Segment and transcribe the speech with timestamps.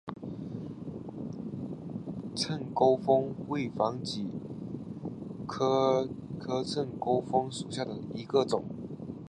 [2.35, 4.31] 秤钩风为防己
[5.47, 6.07] 科
[6.65, 8.63] 秤钩风属下的一个种。